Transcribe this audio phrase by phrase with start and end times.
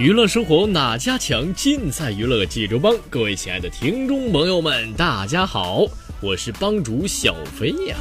[0.00, 1.52] 娱乐生活哪家强？
[1.52, 2.96] 尽在娱乐济州帮。
[3.10, 5.86] 各位亲爱的听众朋友们，大家好，
[6.22, 7.94] 我是帮主小飞呀。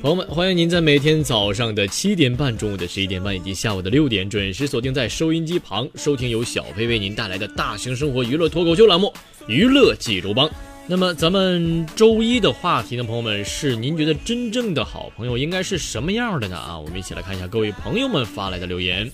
[0.00, 9.12] 朋友们，欢迎您在每天早上的七点半、中午的十一点半以及下午的六点准时锁定在收音机旁，收听由小飞为您带来的大型生活娱乐脱口秀栏目
[9.48, 10.48] 《娱乐济州帮》。
[10.88, 16.56] 那么咱们周一的话题呢，朋友们是您觉得真正的好朋友应该是什么样的呢？
[16.56, 19.10] 啊，我们一起来看一下各位朋友们发来的留言，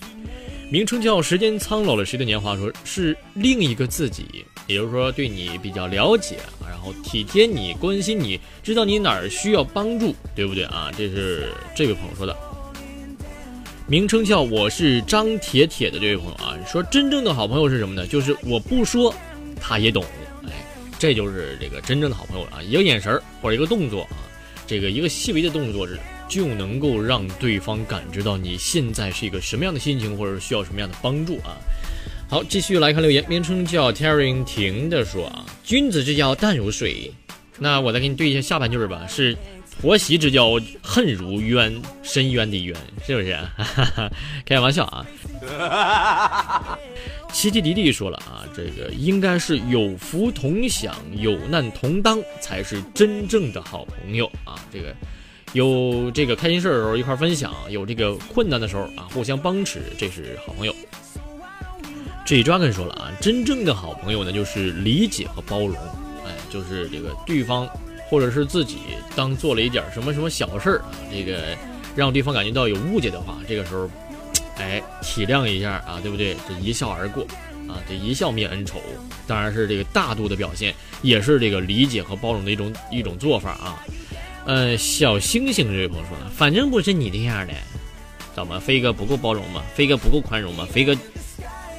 [0.69, 10.91] 名称叫“时间苍老了谁的年华”，说是另一个自己，也就是说对你比较了解，然后体贴你、关心你，知道你哪儿需要帮助，对不对啊？
[10.95, 12.37] 这是这位朋友说的。
[13.87, 18.05] 名称叫“我是张铁铁”的这位朋友啊，说真正的好朋友是什么呢？
[18.05, 19.11] 就是我不说，
[19.59, 20.05] 他也懂。
[21.03, 22.63] 这就是这个真正的好朋友啊！
[22.63, 24.23] 一个眼神或者一个动作啊，
[24.65, 31.59] 这个一个细微的动作是就能够让对方感知到你现在是一个什么样的心情，或者需要什么样的帮助啊。
[32.29, 37.11] 好，继续来看留言，名称叫 Terry 婷的说啊，君子之交淡如水。
[37.59, 39.35] 那我再给你对一下下半句吧，是。
[39.81, 40.51] 婆媳之交，
[40.83, 43.35] 恨如渊，深渊的渊，是不是？
[44.45, 45.03] 开玩笑啊！
[47.33, 54.63] 奇奇迪迪说了啊，这个应该是有福同享，有难同当，才是真正的好朋友啊！
[54.71, 54.95] 这个
[55.51, 60.73] 有这个开心事的时候一块分享，有这个困难的时候啊互相帮持，这是好朋友。
[62.25, 65.75] J Dragon 说了啊，真正的好朋友呢，就是理解和包容，
[66.25, 67.67] 哎，就是这个对方。
[68.09, 68.77] 或者是自己
[69.15, 71.57] 当做了一点什么什么小事儿啊，这个
[71.95, 73.89] 让对方感觉到有误解的话，这个时候，
[74.57, 76.35] 哎，体谅一下啊，对不对？
[76.47, 77.23] 这一笑而过
[77.67, 78.81] 啊，这一笑泯恩仇，
[79.25, 83.83] 当然是这个大度的表现，也是这个理解和包容的一种一种做法啊。
[84.45, 87.53] 呃，小星星这位朋友说，反正不是你这样的，
[88.35, 89.63] 怎么飞哥不够包容吗？
[89.73, 90.67] 飞哥不够宽容吗？
[90.69, 90.95] 飞哥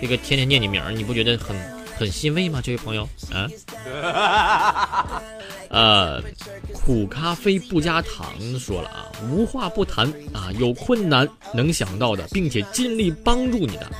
[0.01, 1.55] 飞哥天天念你名儿，你不觉得很
[1.97, 2.61] 很欣慰吗？
[2.63, 3.49] 这位朋友啊。
[5.71, 6.23] 呃，
[6.73, 13.91] 苦咖啡不加糖说了啊，无话不谈啊，有困难能想到的，并且尽力帮助你的。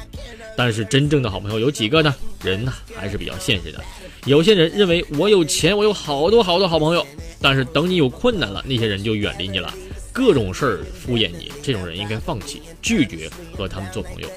[0.57, 2.15] 但是真正的好朋友有几个呢？
[2.43, 3.83] 人呢还是比较现实的。
[4.25, 7.05] 有些人认为我有钱，我有好多好多好朋友，
[7.41, 9.75] 但是等你有困难了，那些人就远离你了，
[10.13, 11.51] 各种事儿敷衍你。
[11.61, 14.29] 这种人应该放弃，拒绝和他们做朋友。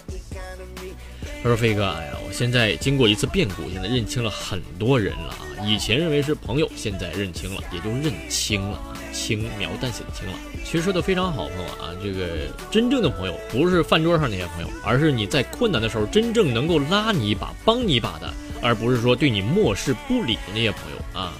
[1.43, 5.45] 他说：“飞哥，哎呀，我现在经过一次变故，现在认清了很多人了啊。
[5.65, 10.33] 以前认为是朋友，现在认清了，也就认清了啊，轻描淡写的清了。
[10.65, 21.33] 其实说的非常好，朋友啊，这个真正的朋友不是饭桌上那些朋友，而是你在困难的时候真正能够拉你一把、帮你一把的，而不是说对你漠视不理的那些朋友啊。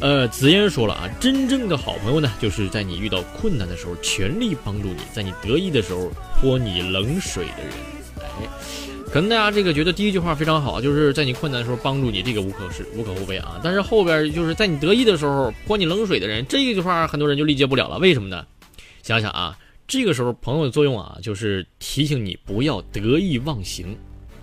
[0.00, 6.10] 呃，紫嫣说了啊，真正的好朋友呢，就是在你遇到困难的时候全力帮助你，在你得意的时候
[6.40, 7.72] 泼你冷水的人，
[8.18, 8.48] 哎。”
[9.12, 13.60] 可能大家这个觉得第一句话非常好，就是在你困难的时候帮助你，这个无可是无可厚非啊。
[13.62, 17.98] 但是后边就是在你得意的时候泼你冷水的人，这一句话很多人就理解不了了。
[17.98, 18.46] 为什么呢？
[19.02, 23.94] 想想啊，这个时候朋友的作用啊，就是提醒你不要得意忘形。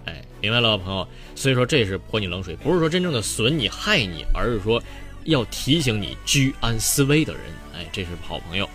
[0.06, 1.08] 哎，明白了吧，朋友。
[1.34, 4.80] 所以说这是泼你冷水，不是说真正的损你害你，而是说
[5.24, 7.42] 要提醒你居安思危的人。
[7.74, 8.70] 哎，这是好朋友。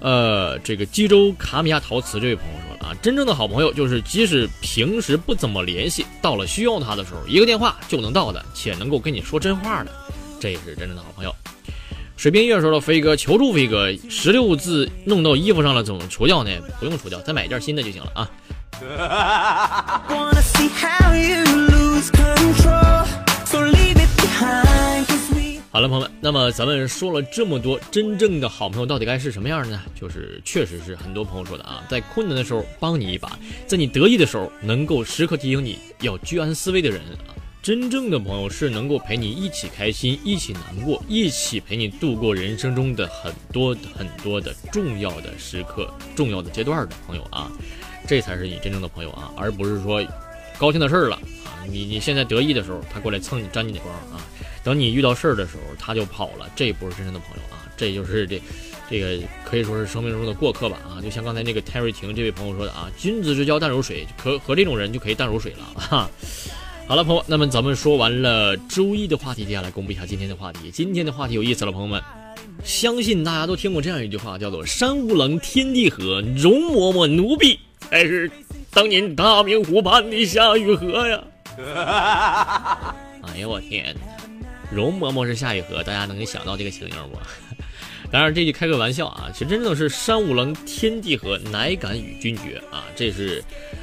[0.00, 9.90] 呃，这个济州卡米亚陶瓷这位朋友说了啊，真正的好朋友就是即使平时不怎么联系，到了需要他的时候，一个电话就能到的，且能够跟你说真话的，
[10.38, 11.34] 这也是真正的好朋友。
[12.16, 16.50] 水边月说了，飞哥求助飞哥，十六字弄到衣服上了，怎么除掉呢？
[16.78, 18.30] 不用除掉，再买一件新的就行了啊。
[25.74, 29.82] 好了，朋友们，那么咱们说了这么多，真正的好朋友到底该是什么样的呢？
[30.00, 33.36] 就是确实是很多朋友说的啊，在困难的时候帮你一把，
[33.66, 37.34] 在你得意的时候能够时刻提醒你要居安思危的人啊。
[37.60, 47.50] 真正的朋友是能够陪你一起开心，一起难过，一起陪你度过人生中的很多很多的重要的时刻、重要的阶段的朋友啊，
[48.06, 50.00] 这才是你真正的朋友啊，而不是说
[50.56, 54.24] 高兴的事儿了啊，你你现在得意的时候，他过来蹭你沾你的光啊。
[54.64, 57.68] 等你遇到事儿的时候，他就跑了，这不是真正的朋友啊！
[57.76, 58.40] 这就是这，
[58.88, 61.02] 这个可以说是生命中的过客吧啊！
[61.02, 66.10] 就像刚才那个 Terry 婷这位朋友说的啊，君子之交淡如水，和和这种人就可以淡如水了哈。
[66.88, 70.70] 好了，朋友，那么咱们说完了周一的话题，接下来公布一下今天的话题。
[70.70, 72.02] 今天的话题有意思了，朋友们，
[72.62, 78.30] 相信大家都听过这样一句话，叫做“山无棱，天地合，容嬷嬷奴婢才是
[78.70, 81.24] 当年大明湖畔的夏雨荷呀！”
[83.26, 83.96] 哎呀，我天！
[84.72, 87.18] 容嬷嬷是夏雨荷，大家能想到这个情景不？
[88.10, 92.84] 当然这句开个玩笑啊，其实真正是山无棱，天地合，乃敢与君绝啊！
[92.94, 93.42] 这是，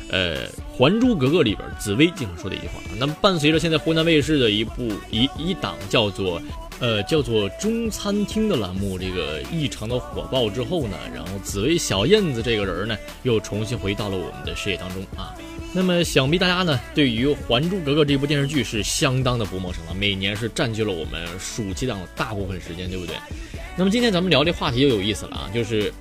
[0.09, 2.75] 呃，《还珠格格》里边紫薇经常说的一句话。
[2.97, 6.41] 那么伴随着现在湖南卫视的一部一一档叫做，
[6.79, 15.35] 呃，叫做中餐厅的栏目，这个异常的火爆之后呢，然后紫薇小燕子这个人呢，又重新回到了我们的视野当中啊。
[15.73, 23.15] 那么想必大家呢，对于《还珠格格》这部电视剧是相当的不陌生了，每年是占据了我们暑期档的大部分时间，对不对？
[23.77, 25.93] 那么今天咱们聊这话题就有意思了啊，就是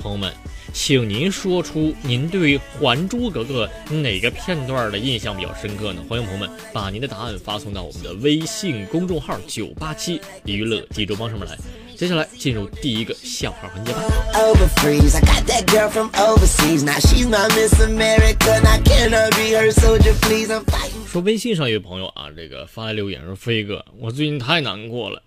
[0.00, 0.32] 朋友们，
[0.72, 6.02] 请您说出您对《还珠格格》哪个片段的印象比较深刻呢？
[6.08, 11.56] 欢迎朋友们把您的答案发送到我们的微信公众号九八七娱乐济州帮上面来。
[12.02, 14.02] 接下来进入第一个笑话环节吧。
[21.06, 25.22] 说微信上一位朋友啊，这个发来留言说：“飞哥，我最近太难过了，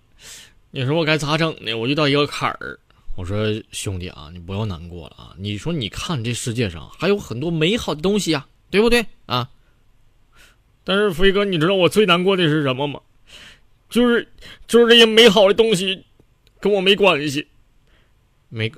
[0.70, 1.72] 你说我该咋整呢？
[1.72, 2.78] 我遇到一个坎儿。”
[3.16, 5.32] 我说：“兄弟啊，你不要难过了啊！
[5.38, 9.48] 你说你看这世界上还有很多美好的东西呀，对不对啊？
[10.84, 13.00] 但是飞哥，你知道我最难过的是什么吗？
[13.88, 14.28] 就是
[14.68, 16.04] 就是这些美好的东西。”
[16.66, 17.46] 跟我没关系，
[18.48, 18.72] 没，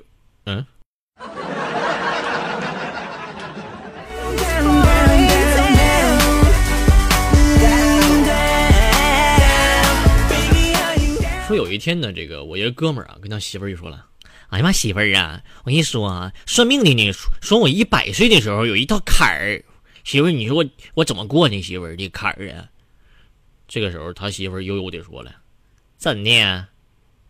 [0.45, 0.63] 嗯。
[11.47, 14.05] 说有一天呢，这个我一个哥们儿啊，跟他媳妇儿就说了
[14.49, 17.11] ：“哎呀妈，媳妇儿啊，我跟你说啊，算命的呢
[17.41, 19.63] 说我一百岁的时候有一道坎儿，
[20.03, 21.59] 媳妇儿，你说我我怎么过呢？
[21.59, 22.69] 媳妇儿这坎儿啊。”
[23.67, 25.33] 这个时候他媳妇儿悠悠的说了
[25.97, 26.67] ：“怎的？”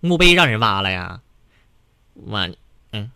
[0.02, 1.20] 墓碑让人挖了呀，
[2.28, 2.50] 挖，
[2.94, 3.12] 嗯。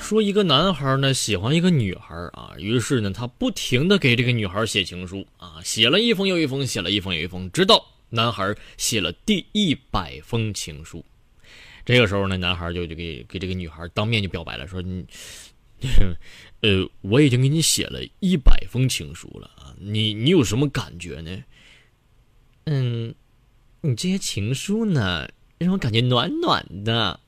[0.00, 11.04] 说一个男孩呢喜欢一个女孩啊，于是呢他不停的给这个女孩写情书啊，写了一封又一封，写了一封又一封，直到男孩写了第一百封情书。
[11.86, 15.06] 这个时候呢，男孩就就给给这个女孩当面就表白了，说你，
[16.60, 21.44] 呃，我已经给你写了一百封情书了啊，你你有什么感觉呢？
[22.64, 23.14] 嗯，
[23.82, 25.28] 你这些情书呢，
[25.58, 27.20] 让我感觉暖暖的。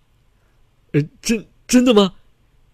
[0.91, 2.15] 呃，真真的吗？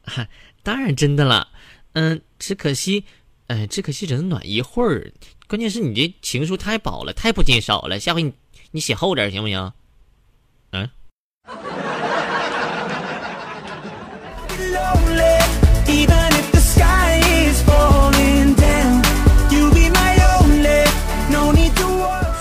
[0.05, 0.27] 哈，
[0.63, 1.49] 当然真的了。
[1.93, 3.05] 嗯，只可惜，
[3.49, 5.13] 呃，只可惜只能暖一会儿。
[5.47, 8.01] 关键是你这情书太薄了，太不经手了。
[8.01, 8.33] 下回你
[8.71, 9.73] 你写厚点行不行？
[10.71, 10.89] 嗯。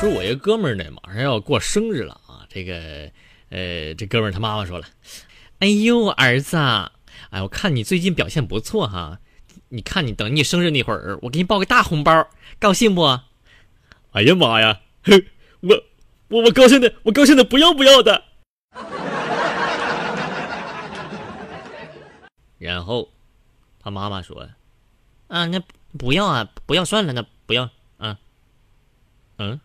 [0.03, 2.45] 说，我一个哥们儿呢，马上要过生日了啊！
[2.49, 3.09] 这个，
[3.49, 4.85] 呃，这哥们儿他妈妈说了
[5.59, 6.57] ：“哎呦，儿子，
[7.29, 9.19] 哎，我看你最近表现不错哈，
[9.69, 12.27] 你看你等你生日那会儿，我给你包个大红包，
[12.59, 13.19] 高兴不？”
[14.11, 14.81] 哎呀妈呀，
[15.61, 15.81] 我
[16.27, 18.23] 我我高兴的，我高兴的不要不要的。
[22.59, 23.09] 然后，
[23.83, 24.47] 他妈妈说
[25.27, 25.61] ：“啊，那
[25.97, 28.17] 不要啊，不要算了，那不要啊，
[29.37, 29.59] 嗯。”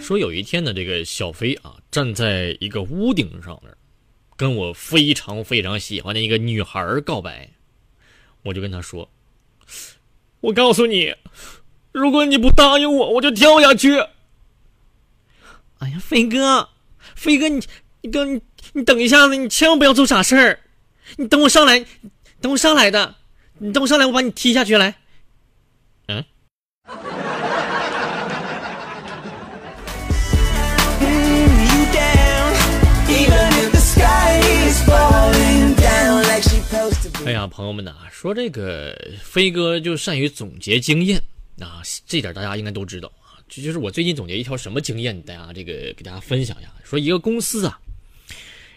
[0.00, 3.74] 说有一天呢，这个小飞啊，站在一个屋顶上面，
[4.36, 7.48] 跟我非常非常喜欢的一个女孩告白。
[8.42, 9.08] 我就跟他说
[10.40, 11.14] ：“我告诉你，
[11.94, 13.96] 如果你不答应我，我就跳下去。”
[15.78, 16.68] 哎呀，飞哥，
[17.14, 17.60] 飞哥，你
[18.02, 18.40] 你等你
[18.72, 20.58] 你等一下子，你千万不要做傻事儿。
[21.16, 21.84] 你等我上来，
[22.40, 23.14] 等我上来的，
[23.58, 24.96] 你等我上来，我把你踢下去来。
[26.08, 26.24] 嗯。
[37.24, 41.22] 哎呀，朋友们呐，说这个飞哥就善于总结经验
[41.60, 43.38] 啊，这点大家应该都知道啊。
[43.48, 46.72] 这就是我最近总结一条什么经验，大家这个给大家分享一下。
[46.82, 47.78] 说一个公司啊，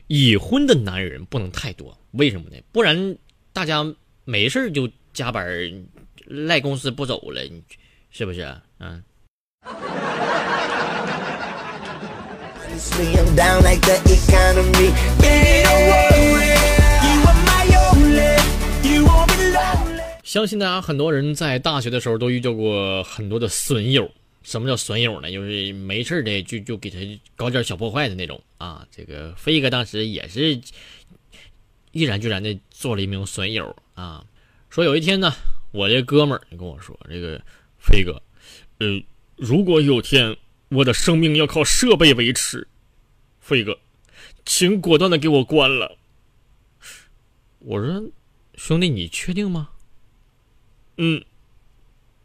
[0.08, 2.58] 已婚的男人不能太多，为什么呢？
[2.72, 3.18] 不然
[3.54, 3.84] 大家
[4.26, 5.48] 没事就加班
[6.26, 7.42] 赖公司不走了，
[8.12, 8.56] 是不是？
[8.80, 9.04] 嗯。
[20.28, 24.12] 相信大家很多人在大学的时候都遇到过很多的损友。
[24.44, 25.32] 什么叫损友呢？
[25.32, 26.98] 就是没事的就就给他
[27.38, 28.86] 搞点小破坏的那种啊。
[28.92, 30.60] 这个飞哥当时也是
[31.94, 34.26] 毅然决然的做了一名损友啊。
[34.70, 35.32] 说有一天呢，
[35.72, 37.42] 我这哥们儿跟我说：“这个
[37.80, 38.22] 飞哥，
[38.80, 39.02] 呃，
[39.38, 40.36] 如果有天
[40.68, 42.68] 我的生命要靠设备维持，
[43.40, 43.80] 飞哥，
[44.46, 45.98] 请果断的给我关了。”
[47.60, 48.10] 我说
[48.56, 49.70] ：“兄弟，你确定吗？”
[51.00, 51.24] 嗯，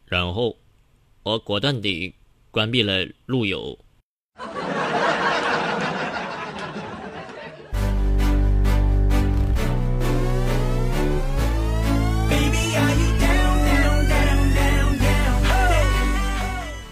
[0.07, 0.57] 然后
[1.25, 2.14] 我果断地
[2.50, 3.79] 关闭了路由。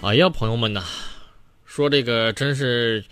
[0.03, 0.83] 哎呀，朋友们呐，
[1.65, 3.03] 说这个真是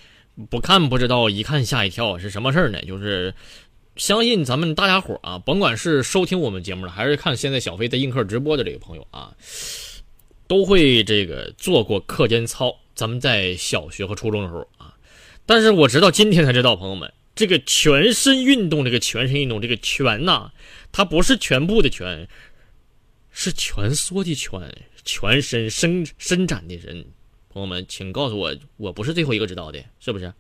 [0.48, 2.80] 不看不知道，一看吓一跳，是什么事儿呢？
[2.84, 3.34] 就是。
[4.00, 9.36] 相信咱们大家伙啊，甭管是收听我们节目的，还是看现在小飞在映客直播的这个朋友啊，
[10.48, 12.74] 都会这个做过课间操。
[12.96, 14.96] 咱们在小学和初中的时候啊，
[15.46, 20.51] 但是我直到今天才知道，朋友们，这个全身运动，这个全身运动，这个全呐，
[20.94, 22.25] 它不是全部的全，
[23.32, 24.63] 是蜷缩的蜷，
[25.03, 27.06] 全身伸伸展的人。
[27.50, 30.34] 朋友们，请告诉我，我不是最后一个知道的，是不是？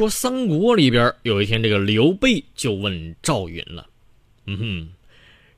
[0.00, 3.86] 说三国里边有一天，这个刘备就问赵云了
[4.48, 4.88] ：“嗯哼，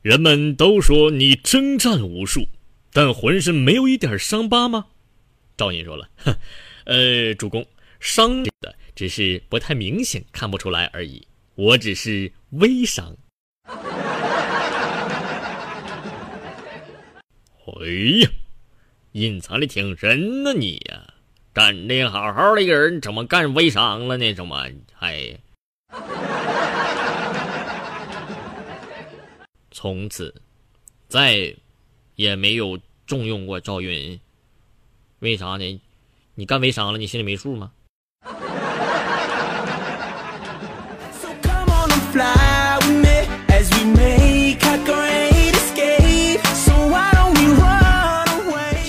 [0.01, 2.45] 人们都说你征战无数，
[2.91, 4.87] 但浑身没有一点伤疤吗？”
[5.55, 6.09] 赵云说了
[6.83, 7.65] ：“呃，主公，
[8.01, 11.25] 伤的只是不太明显，看不出来而已。
[11.55, 13.15] 我只是微伤。
[17.79, 17.87] ”哎
[18.19, 18.29] 呀，
[19.13, 21.12] 隐藏的挺深呢，你呀！
[21.53, 24.33] 干的好好的一个人，怎么干微商了呢？
[24.33, 25.39] 怎么还？
[29.69, 30.33] 从此
[31.07, 31.55] 再
[32.15, 34.19] 也没有重用过赵云，
[35.19, 35.81] 为啥呢？
[36.33, 37.71] 你干微商了，你心里没数吗？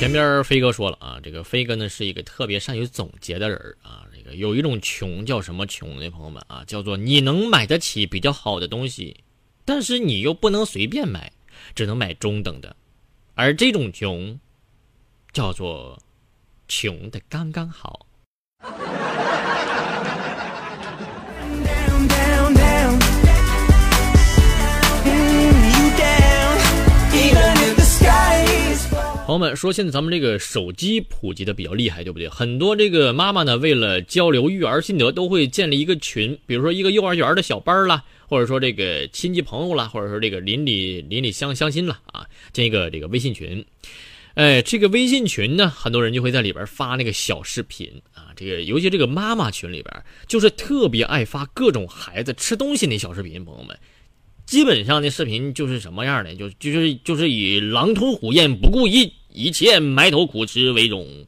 [0.04, 4.06] 前边飞哥说了啊，这个飞哥呢是一个特别善于总结的人啊。
[4.14, 6.11] 这个有一种穷叫什么穷呢？
[6.11, 9.16] 朋友们啊，叫做你能买得起比较好的东西，
[9.64, 11.32] 但是你又不能随便买，
[11.75, 12.76] 只能买中等的。
[13.34, 14.38] 而这种穷
[15.32, 15.99] 叫做
[16.68, 18.04] 穷的刚刚好。
[29.34, 32.28] 朋友们说，现在咱们这个手机普及的比较厉害，对不对？
[32.28, 43.64] 很多这个妈妈呢，为了交流育儿心得，都会建立一个群，比如说一个幼儿园的小班啦，或者说这个亲戚朋友啦，或者说这个邻里邻里乡乡亲啦，啊，建一个这个微信群。
[44.34, 53.76] 哎，这个微信群呢，很多人就会在里边发那个小视频啊，这个尤其这个妈妈群里边，就是特别爱发各种孩子吃东西那小视频，朋友们。
[54.46, 56.34] 基本上的视频就是什么样的？
[56.34, 61.26] 就就是就是以狼吞虎咽、不顾一一切埋头苦吃为荣。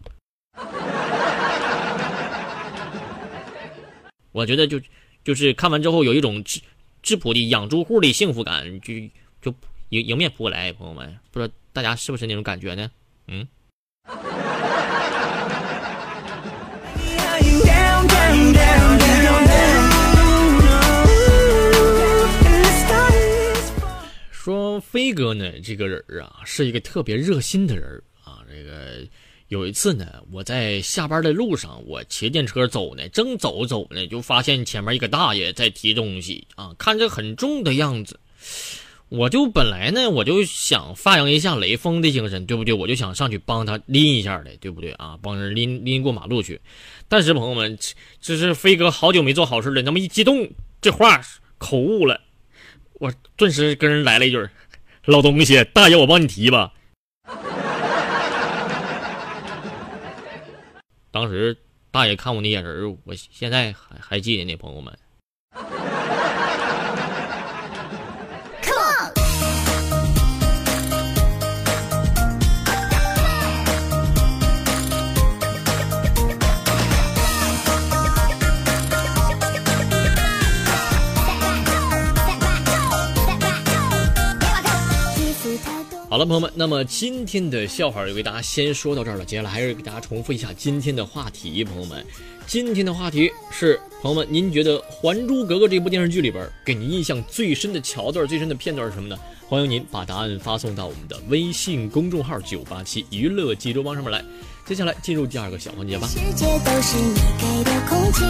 [4.30, 4.80] 我觉得就
[5.24, 6.60] 就是看完之后有一种质
[7.02, 8.94] 质朴的养猪户的幸福感，就
[9.42, 9.52] 就
[9.88, 12.88] 迎迎面扑过来，朋友们，不知道大家是不是那种感觉呢？
[13.26, 13.48] 嗯。
[24.80, 28.44] 飞哥呢，这个人啊，是一个特别热心的人啊。
[28.48, 29.06] 这个
[29.48, 38.18] 有一次呢，我在下班的路上，我骑电车走呢，正走走呢，就发现前面一个大爷在提东西啊，看着很重的样子。
[39.08, 42.74] 我就本来呢，我就想发扬一下雷锋的精神，对不对？
[42.74, 45.16] 我就想上去帮他拎一下的，对不对啊？
[45.22, 46.60] 帮人拎拎过马路去。
[47.06, 47.78] 但是朋友们，
[48.20, 51.20] 这是飞哥好久没做好事了，那么一激动，这话
[51.58, 52.20] 口误了，
[52.94, 54.44] 我顿时跟人来了一句
[55.06, 56.72] ：“老东西，大爷，我帮你提吧。”
[61.10, 61.56] 当时
[61.90, 64.92] 大爷看我那眼神，我现在还还记得呢，朋友们。
[86.16, 89.24] 好了，朋友们，那么今天的笑话就给大家先说到这儿了。
[89.26, 92.02] 接下来还是给大家重复一下今天的话题，朋友们，
[92.46, 99.18] 今天的话题是，朋友们，您觉得《还珠格格》这部电视剧里边给您印象最深的桥段、最深的片段是什么呢？
[99.46, 104.24] 欢迎您把答案发送到我们的微信公众号“九八七娱乐济州帮”上面来。
[104.64, 106.08] 接下来进入第二个小环节吧。
[106.08, 108.24] 世界都是你给的空气，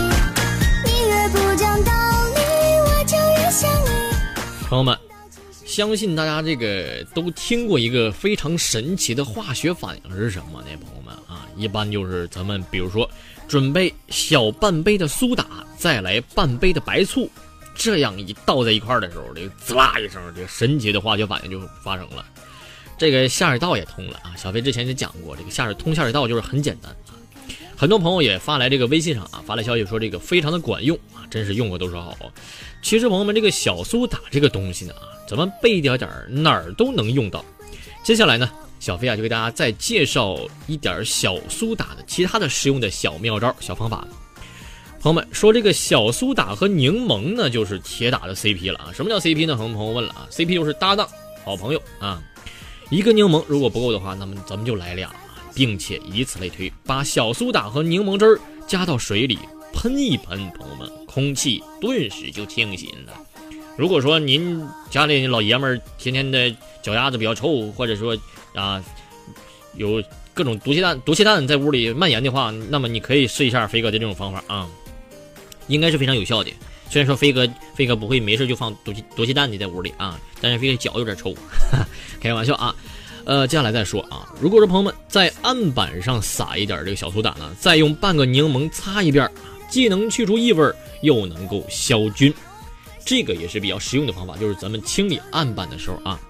[0.84, 1.92] 你越不讲道
[2.34, 2.40] 理，
[2.80, 4.66] 我就越想你。
[4.68, 5.05] 朋友们。
[5.76, 10.68] 相信大家这个都听过一个非常神奇的化学反应是什么呢？
[10.80, 13.06] 朋友们啊，一般就是咱们比如说
[13.46, 15.44] 准备小半杯的苏打，
[15.76, 17.30] 再来半杯的白醋，
[17.74, 22.24] 这样一倒在一块儿的时候，这个滋啦一声，这个神奇的化学反应就发生了。
[22.96, 24.32] 这个下水道也通了啊！
[24.34, 27.12] 小飞之前也讲过，这个下水通下水道就是很简单啊。
[27.76, 32.16] 很多朋友也发来这个微信上啊，发来消息说这个非常的管用啊，真是用过都说好。
[32.80, 35.12] 其实朋友们，这个小苏打这个东西呢啊。
[35.26, 37.44] 咱们备一点点儿，哪儿都能用到。
[38.02, 44.06] 接下来呢，小飞啊就给大家再介绍一点小苏打的其他的实用的小妙招、小方法。
[45.00, 48.92] 朋友们说，这个小苏打和柠檬呢，就是铁打的 CP 了啊！
[48.92, 49.56] 什么叫 CP 呢？
[49.56, 51.08] 很多朋友问了啊，CP 就是搭档、
[51.44, 52.20] 好朋友啊。
[52.90, 55.14] 一个柠檬如果不够的话，那么咱们就来俩，
[55.54, 59.38] 并且以此类推，把小苏打和柠檬汁儿加到水里
[59.72, 63.12] 喷一喷，朋友们，空气顿时就清新了。
[63.76, 66.50] 如果说您家里老爷们儿天天的
[66.82, 68.16] 脚丫子比较臭，或者说
[68.54, 68.82] 啊
[69.74, 74.66] 有各种毒气弹、毒气弹在屋里蔓延的话，那么你可以试一下飞哥的这种方法啊，
[75.66, 76.50] 应该是非常有效的。
[76.88, 81.34] 虽然说飞哥飞哥不会没事就放毒气毒气弹的在屋里啊，但是飞哥脚有点臭，
[82.20, 82.74] 开玩笑啊。
[83.24, 89.28] 呃，接下来再说啊，如果说朋友们在案板上撒一点这个小苏打呢，再用半个柠檬擦一遍，
[89.68, 90.72] 既能去除异味，
[91.02, 92.32] 又能够消菌。
[93.06, 96.20] 这个也是比较实用的方法，就是咱们清理案板的时候啊。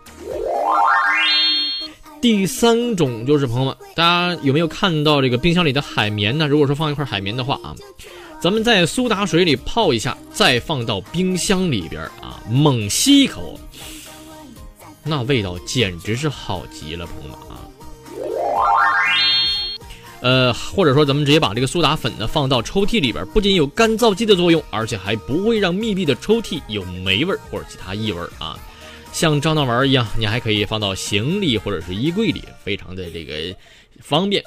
[2.20, 6.46] 第三种就是朋友们，大家有没有看到这个冰箱里的海绵呢？
[6.46, 7.74] 如果说放一块海绵的话啊，
[8.40, 13.58] 咱们在苏打水里泡一下，再放到冰箱里边啊，猛吸一口，
[15.04, 17.45] 那味道简直是好极了，朋友们。
[20.20, 28.58] 呃，或者说咱们直接把这个苏打粉呢放到抽屉里边，不仅有干燥剂的作用，而且还不会让密闭的抽屉有霉味或者其他异味啊。
[29.12, 33.54] 像樟脑丸一样，你还可以放到行李或者是衣柜里，非常的这个
[34.00, 34.42] 方便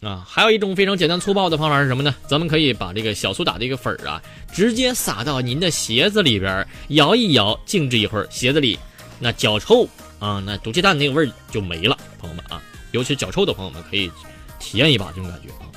[0.00, 0.24] 啊。
[0.26, 2.14] 还有一种非常简单粗暴的方法是什么呢？
[2.26, 8.78] 咱们可以把这个小苏打这个粉儿啊，直接撒到您的鞋子里边，摇一摇，静置一会儿，鞋子里
[9.20, 12.62] 那脚臭啊，那毒气弹那个味儿就没了，朋友们啊。
[12.96, 14.10] 尤其脚臭的朋友们可以
[14.58, 15.68] 体验一把这种感觉啊！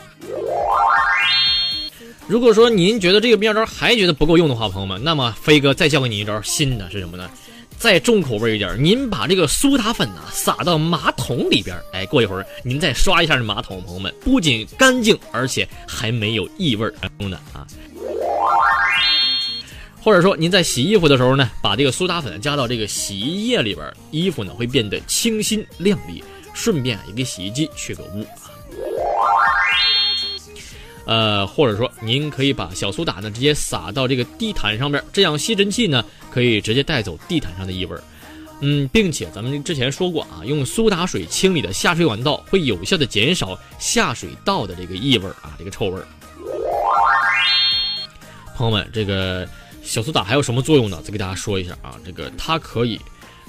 [2.28, 7.30] 如果说您觉得这个妙招还觉得不够用的话，朋友们，那么飞哥再教给你一招新的是什么呢？
[7.78, 17.68] 再重口味一点，您把这个苏打粉呢撒到马桶里边，哎，过一会儿您再刷一下这马桶，朋友们不仅干净，而且还没有异味功能啊！
[20.02, 26.24] 或者说您在洗衣服的时候呢，把这个苏打粉加到这个洗衣液里边，衣服呢会变得清新亮丽。
[26.62, 28.52] 顺便也给洗衣机去个污啊，
[31.06, 37.96] 呃，或者说您可以把小苏打呢直接撒到这个地毯上边，这样吸尘器呢可以直接带走地毯上的异味
[38.60, 46.02] 嗯，并且咱们之前说过啊，用苏打水清理的下水管道会有效的减少下水道的这个异味啊，这个臭味
[48.58, 49.48] 朋友们，这个
[49.82, 51.02] 小苏打还有什么作用呢？
[51.06, 53.00] 再给大家说一下啊，这个它可以，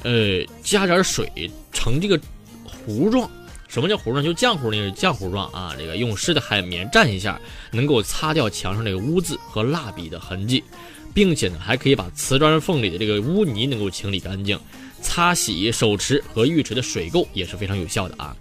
[0.04, 1.28] 呃，加点水
[1.72, 2.16] 盛这个。
[2.90, 3.30] 糊状，
[3.68, 4.22] 什么叫糊状？
[4.22, 5.74] 就浆糊那个浆糊状啊。
[5.78, 10.64] 这个用湿的海绵蘸一下，能够擦掉墙上这个污渍和蜡笔的痕迹，
[11.14, 14.58] 并且呢，还可以把瓷砖缝里的这个污泥能够清理干净。
[15.00, 18.36] 擦洗手池和浴池的水垢也是非常有效的啊。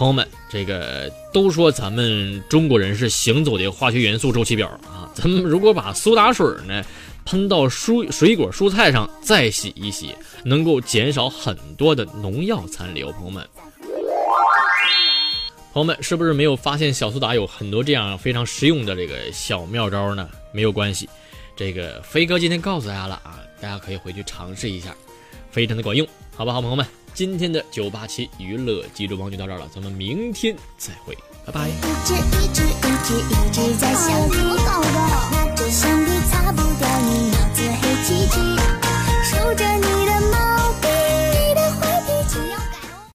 [0.00, 5.12] 朋友们，这个都说咱们中国人是行走的化学元素周期表啊。
[5.12, 6.82] 咱们如果把苏打水呢？
[7.26, 13.12] 喷到蔬水果蔬菜上再洗一洗，能够减少很多的农药残留。
[13.12, 13.46] 朋友们，
[15.74, 20.26] 朋友们是不是没有发现小苏打有很多这样非常实用的这个小妙招呢？
[20.50, 21.10] 没有关系，
[21.54, 24.96] 这个飞哥今天告诉大家了啊，大家可以回去尝试一下，
[25.50, 26.86] 非常的管用，好不好，朋友们？
[27.14, 31.68] 今天的九八七娱乐记录帮就到这儿了，咱们明天再会，拜拜。
[31.68, 31.72] 一
[32.04, 35.49] 直一直一直一直在想，怎么搞的？